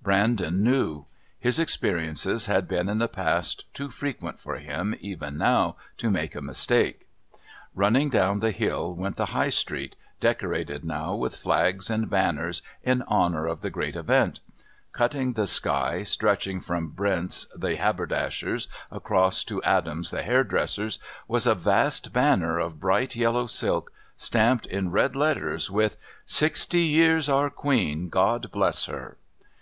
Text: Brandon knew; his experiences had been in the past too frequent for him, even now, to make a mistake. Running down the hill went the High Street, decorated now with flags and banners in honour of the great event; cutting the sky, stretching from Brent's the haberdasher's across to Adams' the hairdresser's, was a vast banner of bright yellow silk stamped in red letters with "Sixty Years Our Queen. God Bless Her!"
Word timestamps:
Brandon 0.00 0.62
knew; 0.64 1.04
his 1.38 1.58
experiences 1.58 2.46
had 2.46 2.66
been 2.66 2.88
in 2.88 2.96
the 3.00 3.06
past 3.06 3.66
too 3.74 3.90
frequent 3.90 4.40
for 4.40 4.56
him, 4.56 4.94
even 4.98 5.36
now, 5.36 5.76
to 5.98 6.10
make 6.10 6.34
a 6.34 6.40
mistake. 6.40 7.06
Running 7.74 8.08
down 8.08 8.40
the 8.40 8.50
hill 8.50 8.94
went 8.94 9.16
the 9.18 9.26
High 9.36 9.50
Street, 9.50 9.94
decorated 10.20 10.86
now 10.86 11.14
with 11.14 11.36
flags 11.36 11.90
and 11.90 12.08
banners 12.08 12.62
in 12.82 13.02
honour 13.02 13.46
of 13.46 13.60
the 13.60 13.68
great 13.68 13.94
event; 13.94 14.40
cutting 14.92 15.34
the 15.34 15.46
sky, 15.46 16.02
stretching 16.02 16.62
from 16.62 16.88
Brent's 16.88 17.46
the 17.54 17.76
haberdasher's 17.76 18.68
across 18.90 19.44
to 19.44 19.62
Adams' 19.64 20.10
the 20.10 20.22
hairdresser's, 20.22 20.98
was 21.28 21.46
a 21.46 21.54
vast 21.54 22.10
banner 22.10 22.58
of 22.58 22.80
bright 22.80 23.14
yellow 23.14 23.46
silk 23.46 23.92
stamped 24.16 24.64
in 24.64 24.90
red 24.90 25.14
letters 25.14 25.70
with 25.70 25.98
"Sixty 26.24 26.80
Years 26.80 27.28
Our 27.28 27.50
Queen. 27.50 28.08
God 28.08 28.50
Bless 28.50 28.86
Her!" 28.86 29.18